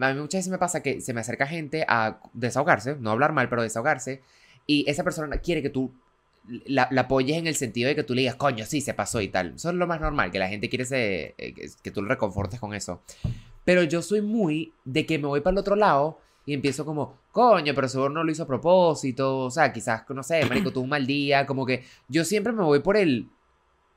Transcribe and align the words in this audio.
A 0.00 0.12
mí 0.12 0.20
muchas 0.20 0.40
veces 0.40 0.50
me 0.50 0.58
pasa 0.58 0.82
que 0.82 1.00
se 1.00 1.14
me 1.14 1.20
acerca 1.20 1.46
gente 1.46 1.84
a 1.88 2.20
desahogarse, 2.32 2.96
no 2.96 3.10
hablar 3.10 3.32
mal, 3.32 3.48
pero 3.48 3.62
desahogarse, 3.62 4.22
y 4.66 4.88
esa 4.88 5.04
persona 5.04 5.38
quiere 5.38 5.62
que 5.62 5.70
tú 5.70 5.92
la, 6.66 6.88
la 6.90 7.02
apoyes 7.02 7.36
en 7.36 7.46
el 7.46 7.54
sentido 7.54 7.88
de 7.88 7.94
que 7.94 8.02
tú 8.02 8.14
le 8.14 8.22
digas, 8.22 8.36
coño, 8.36 8.64
sí, 8.66 8.80
se 8.80 8.94
pasó 8.94 9.20
y 9.20 9.28
tal. 9.28 9.54
Eso 9.54 9.70
es 9.70 9.74
lo 9.74 9.86
más 9.86 10.00
normal, 10.00 10.30
que 10.30 10.38
la 10.38 10.48
gente 10.48 10.68
quiere 10.68 10.84
se, 10.84 11.34
eh, 11.38 11.54
que, 11.82 11.90
tú 11.90 12.02
lo 12.02 12.08
reconfortes 12.08 12.60
con 12.60 12.74
eso. 12.74 13.02
Pero 13.64 13.82
yo 13.82 14.02
soy 14.02 14.20
muy 14.20 14.72
de 14.84 15.06
que 15.06 15.18
me 15.18 15.26
voy 15.26 15.40
para 15.40 15.52
el 15.52 15.58
otro 15.58 15.76
lado 15.76 16.18
y 16.46 16.52
empiezo 16.52 16.84
como, 16.84 17.18
coño, 17.32 17.74
pero 17.74 17.88
seguro 17.88 18.10
no 18.10 18.24
lo 18.24 18.30
hizo 18.30 18.42
a 18.42 18.46
propósito, 18.46 19.38
o 19.38 19.50
sea, 19.50 19.72
quizás, 19.72 20.04
no 20.10 20.22
sé, 20.22 20.44
marico, 20.44 20.70
tuvo 20.70 20.84
un 20.84 20.90
mal 20.90 21.06
día, 21.06 21.46
como 21.46 21.64
que 21.64 21.84
yo 22.08 22.24
siempre 22.24 22.52
me 22.52 22.62
voy 22.62 22.80
por 22.80 22.98
el, 22.98 23.30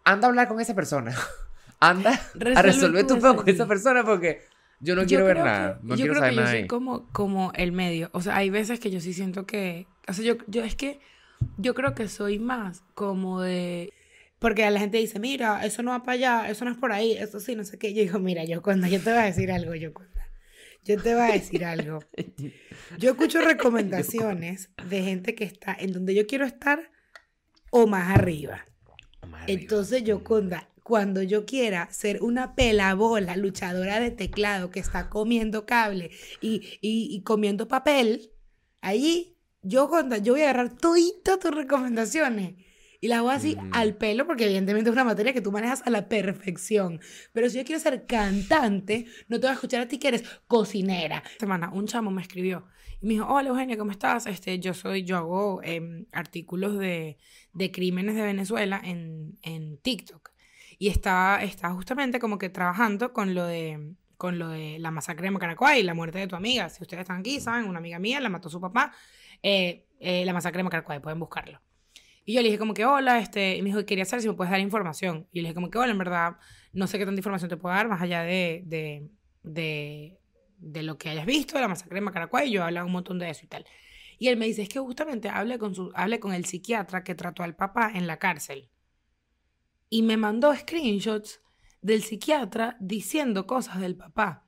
anda 0.06 0.28
a 0.28 0.30
hablar 0.30 0.48
con 0.48 0.62
esa 0.62 0.74
persona, 0.74 1.14
anda 1.82 2.18
a 2.56 2.62
resolver 2.62 3.06
tu 3.06 3.20
peo 3.20 3.36
con 3.36 3.50
esa 3.50 3.68
persona 3.68 4.06
porque 4.06 4.44
yo 4.80 4.96
no 4.96 5.06
quiero 5.06 5.26
ver 5.26 5.38
nada, 5.38 5.80
no 5.82 5.96
yo 5.96 6.06
quiero 6.06 6.14
creo 6.14 6.22
saber 6.22 6.30
que 6.30 6.36
yo 6.36 6.42
nada 6.42 6.52
soy 6.52 6.62
ahí. 6.62 6.68
como, 6.68 7.08
como 7.12 7.52
el 7.56 7.72
medio. 7.72 8.10
O 8.14 8.22
sea, 8.22 8.36
hay 8.38 8.50
veces 8.50 8.80
que 8.80 8.92
yo 8.92 9.00
sí 9.00 9.14
siento 9.14 9.46
que. 9.46 9.88
O 10.08 10.14
sea, 10.14 10.24
yo, 10.24 10.36
yo 10.48 10.64
es 10.64 10.76
que. 10.76 11.00
Yo 11.58 11.76
creo 11.76 11.94
que 11.94 12.08
soy 12.08 12.40
más 12.40 12.84
como 12.94 13.42
de. 13.42 13.94
Porque 14.40 14.70
la 14.70 14.80
gente 14.80 14.98
dice, 14.98 15.20
mira, 15.20 15.66
eso 15.66 15.82
no 15.82 15.92
va 15.92 16.04
para 16.04 16.14
allá, 16.14 16.50
eso 16.50 16.64
no 16.64 16.72
es 16.72 16.78
por 16.78 16.92
ahí, 16.92 17.14
eso 17.14 17.40
sí, 17.40 17.56
no 17.56 17.64
sé 17.64 17.80
qué. 17.80 17.94
Yo 17.94 18.04
digo, 18.04 18.20
mira, 18.20 18.44
yo 18.46 18.62
cuando 18.62 18.88
yo 18.88 19.00
te 19.02 19.10
voy 19.10 19.20
a 19.20 19.26
decir 19.26 19.52
algo, 19.52 19.74
yo 19.76 19.94
cuando. 19.94 20.18
Yo 20.88 21.02
te 21.02 21.14
voy 21.14 21.24
a 21.24 21.34
decir 21.34 21.66
algo. 21.66 22.00
Yo 22.98 23.12
escucho 23.12 23.42
recomendaciones 23.42 24.70
de 24.88 25.04
gente 25.04 25.36
que 25.36 25.44
está 25.44 25.76
en 25.78 25.92
donde 25.92 26.16
yo 26.16 26.26
quiero 26.26 26.46
estar 26.46 26.90
o 27.72 27.88
más 27.88 28.10
arriba. 28.18 28.66
Entonces 29.48 30.06
yo 30.06 30.24
cuando, 30.24 30.56
cuando 30.88 31.22
yo 31.22 31.46
quiera 31.46 31.90
ser 31.92 32.22
una 32.24 32.56
pelabola 32.56 33.36
luchadora 33.36 34.00
de 34.00 34.10
teclado 34.10 34.72
que 34.72 34.80
está 34.80 35.10
comiendo 35.10 35.66
cable 35.66 36.12
y, 36.40 36.62
y- 36.80 37.10
y 37.14 37.24
comiendo 37.24 37.68
papel, 37.68 38.32
ahí 38.80 39.36
yo, 39.64 39.90
yo 40.22 40.34
voy 40.34 40.42
a 40.44 40.46
agarrar 40.52 40.78
toditas 40.78 41.40
tus 41.40 41.52
recomendaciones 41.54 42.54
y 43.02 43.10
las 43.10 43.22
voy 43.22 43.34
así 43.36 43.56
Ujú. 43.58 43.68
al 43.74 43.98
pelo 43.98 44.26
porque 44.26 44.46
evidentemente 44.46 44.90
es 44.90 44.94
una 44.94 45.04
materia 45.04 45.34
que 45.34 45.42
tú 45.42 45.52
manejas 45.52 45.82
a 45.86 45.90
la 45.90 46.08
perfección. 46.08 47.02
Pero 47.34 47.50
si 47.50 47.58
yo 47.58 47.66
quiero 47.66 47.82
ser 47.82 48.06
cantante, 48.06 49.06
no 49.28 49.38
te 49.40 49.48
voy 49.48 49.52
a 49.52 49.56
escuchar 49.56 49.82
a 49.82 49.88
ti 49.90 49.98
que 50.00 50.08
eres 50.08 50.24
cocinera. 50.48 51.22
Semana, 51.38 51.70
un 51.74 51.86
chamo 51.88 52.12
me 52.12 52.22
escribió 52.22 52.66
y 53.02 53.08
me 53.08 53.14
dijo, 53.16 53.26
hola 53.28 53.50
Eugenia, 53.50 53.78
¿cómo 53.78 53.92
estás? 53.92 54.26
Este, 54.26 54.58
yo 54.60 54.74
soy, 54.74 55.04
yo 55.04 55.18
hago 55.18 55.62
em, 55.64 56.06
artículos 56.14 56.80
de, 56.80 57.18
de 57.54 57.72
crímenes 57.72 58.16
de 58.16 58.22
Venezuela 58.24 58.80
en, 58.84 59.38
en 59.44 59.78
TikTok. 59.80 60.32
Y 60.78 60.90
estaba, 60.90 61.44
estaba 61.44 61.74
justamente 61.74 62.20
como 62.20 62.38
que 62.38 62.50
trabajando 62.50 63.14
con 63.14 63.34
lo 63.34 63.46
de 63.46 63.96
con 64.18 64.40
lo 64.40 64.50
de 64.50 64.80
la 64.80 64.90
masacre 64.90 65.26
de 65.26 65.32
Macaracuay, 65.32 65.84
la 65.84 65.94
muerte 65.94 66.18
de 66.18 66.28
tu 66.28 66.36
amiga. 66.36 66.70
Si 66.70 66.82
ustedes 66.82 67.02
están 67.02 67.20
aquí, 67.20 67.40
saben, 67.40 67.66
una 67.68 67.78
amiga 67.80 68.00
mía 68.00 68.20
la 68.20 68.30
mató 68.30 68.50
su 68.50 68.60
papá. 68.60 68.92
eh, 69.44 69.86
eh, 70.00 70.26
la 70.26 70.34
masacre 70.34 70.60
de 70.60 70.64
Macaracuay, 70.64 71.00
pueden 71.00 71.20
buscarlo. 71.20 71.62
Y 72.26 72.34
yo 72.34 72.42
le 72.42 72.48
dije 72.48 72.58
como 72.60 72.74
que 72.74 72.86
hola, 72.86 73.20
este, 73.20 73.56
y 73.56 73.62
me 73.62 73.70
dijo, 73.70 73.86
quería 73.86 74.06
saber 74.06 74.22
si 74.22 74.28
me 74.28 74.34
puedes 74.34 74.52
dar 74.52 74.60
información. 74.60 75.28
Y 75.32 75.42
le 75.42 75.48
dije 75.50 75.56
como 75.56 75.70
que 75.70 75.78
hola, 75.78 75.92
en 75.92 75.98
verdad, 75.98 76.38
no 76.74 76.88
sé 76.88 76.98
qué 76.98 77.06
tanta 77.06 77.20
información 77.20 77.50
te 77.50 77.58
puedo 77.58 77.74
dar 77.76 77.88
más 77.88 78.02
allá 78.02 78.22
de, 78.24 78.64
de, 78.66 79.10
de, 79.44 80.20
de 80.58 80.84
lo 80.84 80.98
que 80.98 81.10
hayas 81.10 81.26
visto, 81.26 81.56
de 81.56 81.62
la 81.62 81.68
masacre 81.68 81.96
de 81.96 82.02
Macaracuay. 82.02 82.50
Y 82.50 82.52
yo 82.54 82.62
he 82.62 82.64
hablado 82.66 82.86
un 82.86 82.92
montón 82.92 83.18
de 83.20 83.30
eso 83.30 83.46
y 83.46 83.48
tal. 83.48 83.66
Y 84.20 84.28
él 84.30 84.38
me 84.38 84.46
dice, 84.46 84.64
es 84.64 84.70
que 84.70 84.80
justamente 84.80 85.30
hablé 85.30 85.58
con, 85.60 85.76
su, 85.76 85.92
hablé 85.96 86.20
con 86.20 86.34
el 86.34 86.46
psiquiatra 86.46 87.04
que 87.04 87.16
trató 87.16 87.44
al 87.44 87.56
papá 87.56 87.92
en 87.94 88.08
la 88.08 88.18
cárcel. 88.18 88.70
Y 89.90 90.04
me 90.04 90.18
mandó 90.18 90.54
screenshots 90.56 91.42
del 91.82 92.04
psiquiatra 92.04 92.78
diciendo 92.80 93.48
cosas 93.48 93.80
del 93.80 93.96
papá. 93.96 94.44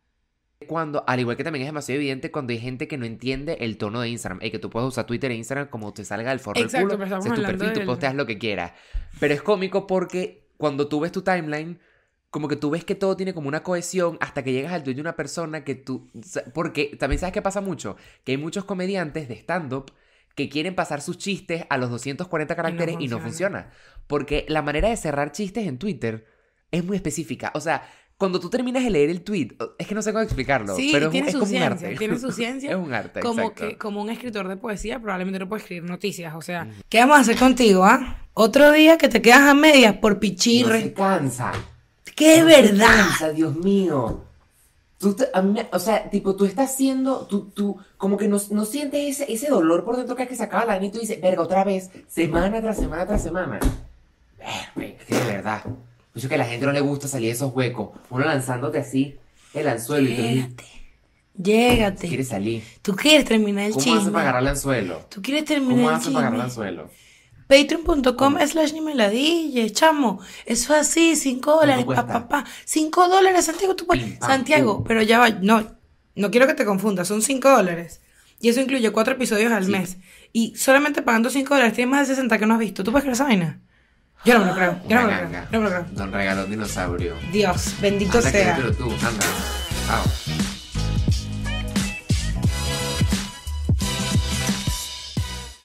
Cuando, 0.68 1.06
al 1.08 1.22
igual 1.22 1.38
que 1.38 1.46
también 1.46 1.64
es 1.64 1.70
demasiado 1.70 2.00
evidente 2.00 2.32
cuando 2.32 2.52
hay 2.52 2.60
gente 2.60 2.90
que 2.90 2.98
no 2.98 3.06
entiende 3.06 3.58
el 3.62 3.78
tono 3.78 4.02
de 4.02 4.10
Instagram. 4.10 4.40
Y 4.44 4.52
que 4.52 4.60
tú 4.60 4.70
puedes 4.70 4.90
usar 4.90 5.06
Twitter 5.06 5.32
e 5.32 5.36
Instagram 5.36 5.70
como 5.70 5.94
te 5.94 6.04
salga 6.04 6.32
del 6.32 6.40
forro 6.40 6.60
del 6.60 6.70
culo. 6.70 6.98
pero 6.98 7.20
tu 7.20 7.42
perfil, 7.42 7.74
tú 7.74 7.86
posteas 7.86 8.14
lo 8.14 8.26
que 8.26 8.38
quieras. 8.38 8.74
Pero 9.20 9.34
es 9.34 9.42
cómico 9.42 9.88
porque 9.88 10.50
cuando 10.58 10.90
tú 10.90 11.00
ves 11.00 11.14
tu 11.14 11.22
timeline, 11.22 11.80
como 12.30 12.50
que 12.50 12.58
tú 12.58 12.70
ves 12.70 12.84
que 12.84 12.96
todo 12.96 13.16
tiene 13.16 13.34
como 13.34 13.48
una 13.48 13.64
cohesión 13.64 14.18
hasta 14.20 14.44
que 14.44 14.52
llegas 14.52 14.74
al 14.74 14.84
tuyo 14.84 14.96
de 14.96 15.02
una 15.02 15.16
persona 15.16 15.64
que 15.64 15.76
tú... 15.76 16.10
Porque 16.54 16.98
también 17.00 17.20
sabes 17.20 17.34
que 17.34 17.42
pasa 17.42 17.62
mucho, 17.62 17.96
que 18.26 18.34
hay 18.34 18.38
muchos 18.38 18.66
comediantes 18.66 19.30
de 19.30 19.36
stand-up 19.36 19.94
que 20.36 20.50
quieren 20.50 20.76
pasar 20.76 21.02
sus 21.02 21.18
chistes 21.18 21.66
a 21.70 21.78
los 21.78 21.90
240 21.90 22.56
caracteres 22.56 22.96
y 23.00 23.08
no 23.08 23.20
funciona. 23.20 23.64
funciona. 23.64 23.70
Porque 24.08 24.46
la 24.48 24.62
manera 24.62 24.90
de 24.90 24.98
cerrar 24.98 25.32
chistes 25.32 25.68
en 25.68 25.78
Twitter 25.78 26.26
es 26.72 26.84
muy 26.84 26.96
específica. 26.96 27.52
O 27.56 27.60
sea, 27.62 27.88
cuando 28.18 28.40
tú 28.40 28.50
terminas 28.50 28.84
de 28.84 28.90
leer 28.90 29.10
el 29.10 29.22
tweet, 29.22 29.50
es 29.78 29.88
que 29.88 29.96
no 29.96 30.02
sé 30.02 30.12
cómo 30.12 30.24
explicarlo, 30.24 30.76
Sí, 30.76 30.90
pero 30.92 31.06
es, 31.08 31.12
tiene 31.12 31.28
es 31.28 31.34
su 31.34 31.40
como 31.40 31.52
un 31.52 31.58
ciencia, 31.58 31.88
arte. 31.88 31.98
tiene 32.00 32.20
su 32.20 32.32
ciencia. 32.34 32.70
es 32.72 32.76
un 32.78 32.94
arte, 32.94 33.20
Como, 33.22 33.42
exacto. 33.44 33.68
que, 33.70 33.78
como 33.78 34.02
un 34.02 34.10
escritor 34.10 34.48
de 34.48 34.58
poesía 34.58 35.00
probablemente 35.00 35.40
no 35.40 35.48
puede 35.50 35.62
escribir 35.62 35.84
noticias. 35.90 36.34
O 36.36 36.42
sea, 36.42 36.68
¿qué 36.90 37.00
vamos 37.00 37.18
a 37.18 37.22
hacer 37.22 37.38
contigo, 37.38 37.84
ah? 37.86 38.18
Otro 38.34 38.72
día 38.72 38.98
que 38.98 39.08
te 39.10 39.22
quedas 39.22 39.42
a 39.42 39.54
medias 39.54 39.96
por 39.98 40.20
pichirre. 40.20 40.94
cansa. 40.94 41.52
¡Qué 42.16 42.44
verdad! 42.44 42.88
cansa, 42.88 43.30
Dios 43.32 43.56
mío. 43.56 44.26
Tú 45.00 45.16
a 45.34 45.42
mí 45.42 45.60
o 45.72 45.80
sea, 45.80 46.10
tipo, 46.10 46.36
tú 46.36 46.46
estás 46.46 46.72
haciendo, 46.72 47.26
tú, 47.26 47.50
tú, 47.56 47.78
como 47.98 48.18
que 48.18 48.28
no, 48.28 48.38
no 48.52 48.66
sientes 48.66 49.22
ese, 49.22 49.32
ese 49.32 49.48
dolor 49.50 49.86
por 49.86 49.96
dentro 49.96 50.16
que 50.16 50.24
es 50.24 50.30
que 50.30 50.36
se 50.36 50.44
acaba 50.44 50.66
la 50.66 50.74
año 50.74 50.88
y 50.88 50.92
tú 50.92 51.00
dices, 51.00 51.22
verga, 51.22 51.42
otra 51.42 51.64
vez, 51.64 51.90
semana 52.08 52.60
tras 52.62 52.78
semana 52.78 53.08
tras 53.08 53.24
semana. 53.24 53.60
Verga, 54.38 54.96
es 55.00 55.06
que 55.06 55.16
de 55.16 55.24
verdad. 55.24 55.64
Yo 56.16 56.28
que 56.28 56.36
a 56.36 56.40
la 56.40 56.46
gente 56.46 56.66
no 56.66 56.74
le 56.74 56.82
gusta 56.82 57.08
salir 57.08 57.28
de 57.28 57.34
esos 57.34 57.54
huecos. 57.56 57.92
Uno 58.10 58.26
lanzándote 58.26 58.80
así 58.80 59.18
el 59.54 59.68
anzuelo 59.70 60.10
y 60.10 60.16
tú 60.16 60.22
Llégate. 60.22 60.64
Llégate. 61.36 62.08
quieres 62.10 62.28
salir. 62.28 62.64
Tú 62.82 62.94
quieres 62.96 63.26
terminar 63.26 63.66
el 63.66 63.72
¿Cómo 63.72 63.82
haces 63.82 63.94
chisme. 63.94 64.12
para 64.12 64.24
agarrar 64.24 64.42
el 64.42 64.48
anzuelo? 64.50 65.02
Tú 65.10 65.22
quieres 65.22 65.46
terminar 65.46 65.76
¿Cómo 65.78 65.90
el 65.90 65.96
haces 65.96 66.14
para 66.14 66.28
agarrar 66.28 66.46
el 66.46 66.52
chisme. 66.52 66.66
anzuelo? 66.68 66.90
Patreon.com 67.50 68.38
slash 68.48 68.74
ni 68.74 68.82
me 68.82 68.94
chamo. 69.72 70.22
Eso 70.46 70.76
es 70.76 70.82
así, 70.82 71.16
5 71.16 71.52
dólares, 71.60 71.84
cuesta? 71.84 72.06
pa, 72.06 72.28
pa, 72.30 72.44
pa. 72.44 72.46
5 72.64 73.08
dólares, 73.10 73.46
Santiago, 73.46 73.76
tú 73.76 73.88
puedes- 73.88 74.20
Santiago, 74.20 74.84
pero 74.88 75.02
ya 75.02 75.18
va, 75.18 75.30
no, 75.32 75.66
no 76.16 76.30
quiero 76.30 76.46
que 76.46 76.54
te 76.54 76.64
confundas, 76.64 77.08
son 77.08 77.24
5 77.24 77.50
dólares. 77.50 78.02
Y 78.40 78.50
eso 78.50 78.62
incluye 78.62 78.92
4 78.92 79.16
episodios 79.16 79.52
al 79.52 79.66
Sí. 79.66 79.72
mes. 79.72 79.98
Y 80.32 80.56
solamente 80.58 81.02
pagando 81.02 81.32
5 81.32 81.56
dólares 81.56 81.74
tienes 81.74 81.90
más 81.92 82.08
de 82.08 82.14
60 82.14 82.38
que 82.38 82.46
no 82.46 82.54
has 82.54 82.60
visto. 82.60 82.84
¿Tú 82.84 82.92
puedes 82.92 83.04
creer 83.04 83.16
esa 83.16 83.24
vaina? 83.24 83.60
Yo 84.26 84.36
no 84.36 84.42
me 84.42 84.46
lo 84.52 84.54
creo, 84.56 84.80
yo 84.88 84.96
no 84.96 85.08
me 85.08 85.12
lo 85.14 85.18
creo, 85.18 85.30
yo 85.32 85.48
no 85.52 85.60
me 85.60 85.64
lo 85.64 85.70
creo. 85.72 85.86
Don 85.94 86.12
regaló 86.12 86.44
un 86.44 86.52
dinosaurio. 86.52 87.16
Dios, 87.32 87.74
bendito 87.82 88.20
Anda, 88.20 88.30
sea. 88.32 88.58
tú, 88.78 88.84
anda. 88.92 89.26
Chao. 89.88 90.04